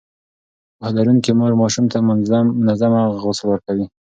[0.77, 1.97] پوهه لرونکې مور ماشوم ته
[2.59, 3.85] منظم غسل ورکوي.